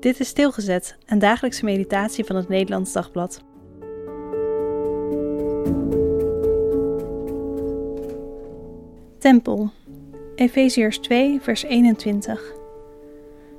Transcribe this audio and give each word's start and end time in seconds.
Dit 0.00 0.20
is 0.20 0.28
Stilgezet, 0.28 0.96
een 1.06 1.18
dagelijkse 1.18 1.64
meditatie 1.64 2.24
van 2.24 2.36
het 2.36 2.48
Nederlands 2.48 2.92
Dagblad. 2.92 3.42
Tempel, 9.18 9.70
Efeziërs 10.34 10.98
2, 10.98 11.40
vers 11.40 11.62
21. 11.62 12.52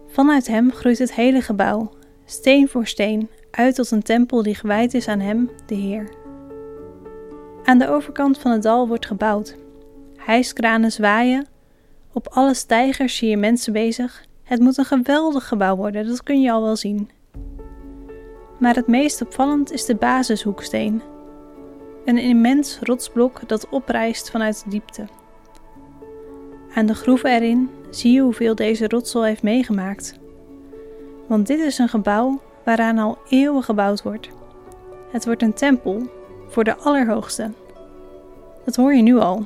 Vanuit 0.08 0.48
hem 0.48 0.72
groeit 0.72 0.98
het 0.98 1.14
hele 1.14 1.42
gebouw, 1.42 1.92
steen 2.26 2.68
voor 2.68 2.88
steen, 2.88 3.30
uit 3.52 3.76
tot 3.76 3.92
een 3.92 4.04
tempel 4.04 4.44
die 4.44 4.56
gewijd 4.56 4.94
is 4.94 5.08
aan 5.08 5.20
hem, 5.20 5.50
de 5.66 5.76
Heer. 5.76 6.10
Aan 7.64 7.78
de 7.78 7.90
overkant 7.90 8.38
van 8.38 8.52
het 8.52 8.64
dal 8.64 8.88
wordt 8.88 9.06
gebouwd. 9.06 9.56
Hijskranen 10.16 10.92
zwaaien, 10.92 11.48
op 12.14 12.28
alle 12.28 12.54
stijgers 12.54 13.16
zie 13.16 13.30
je 13.30 13.38
mensen 13.38 13.74
bezig 13.74 14.30
het 14.52 14.60
moet 14.60 14.78
een 14.78 14.86
geweldig 14.86 15.48
gebouw 15.48 15.76
worden, 15.76 16.08
dat 16.08 16.24
kun 16.24 16.42
je 16.42 16.52
al 16.52 16.62
wel 16.62 16.76
zien. 16.76 17.10
Maar 18.60 18.76
het 18.76 18.88
meest 18.88 19.22
opvallend 19.22 19.72
is 19.72 19.86
de 19.86 19.96
basishoeksteen. 19.96 21.02
Een 22.06 22.18
immens 22.18 22.80
rotsblok 22.82 23.48
dat 23.48 23.70
oprijst 23.70 24.30
vanuit 24.30 24.64
de 24.64 24.70
diepte. 24.70 25.06
Aan 26.74 26.86
de 26.86 26.94
groeven 26.94 27.30
erin 27.30 27.70
zie 27.90 28.14
je 28.14 28.22
hoeveel 28.22 28.56
deze 28.56 28.88
rotsel 28.88 29.24
heeft 29.24 29.44
meegemaakt. 29.44 30.20
Want 31.28 31.48
dit 31.48 31.60
is 31.60 31.78
een 31.78 31.90
gebouw 31.90 32.42
waaraan 32.66 32.98
al 32.98 33.18
eeuwen 33.30 33.64
gebouwd 33.64 34.04
wordt. 34.04 34.30
Het 35.12 35.26
wordt 35.26 35.42
een 35.42 35.54
tempel 35.54 36.10
voor 36.48 36.64
de 36.64 36.76
Allerhoogste. 36.76 37.52
Dat 38.66 38.76
hoor 38.76 38.94
je 38.94 39.02
nu 39.02 39.18
al. 39.18 39.46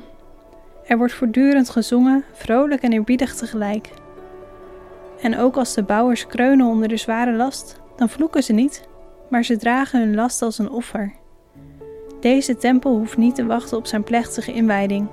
Er 0.86 0.98
wordt 0.98 1.14
voortdurend 1.14 1.70
gezongen, 1.70 2.24
vrolijk 2.32 2.82
en 2.82 2.92
eerbiedig 2.92 3.34
tegelijk. 3.34 3.90
En 5.20 5.38
ook 5.38 5.56
als 5.56 5.74
de 5.74 5.82
bouwers 5.82 6.26
kreunen 6.26 6.66
onder 6.66 6.88
de 6.88 6.96
zware 6.96 7.32
last, 7.32 7.80
dan 7.96 8.08
vloeken 8.08 8.42
ze 8.42 8.52
niet, 8.52 8.88
maar 9.30 9.44
ze 9.44 9.56
dragen 9.56 10.00
hun 10.00 10.14
last 10.14 10.42
als 10.42 10.58
een 10.58 10.70
offer. 10.70 11.14
Deze 12.20 12.56
tempel 12.56 12.96
hoeft 12.96 13.16
niet 13.16 13.34
te 13.34 13.46
wachten 13.46 13.76
op 13.76 13.86
zijn 13.86 14.04
plechtige 14.04 14.52
inwijding. 14.52 15.08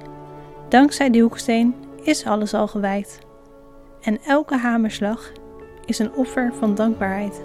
Dankzij 0.70 1.10
die 1.10 1.22
hoeksteen 1.22 1.76
is 2.04 2.26
alles 2.26 2.54
al 2.54 2.68
gewijd. 2.68 3.20
En 4.02 4.20
elke 4.26 4.58
hamerslag 4.58 5.32
is 5.86 6.00
een 6.00 6.14
offer 6.14 6.54
van 6.54 6.76
dankbaarheid. 6.76 7.42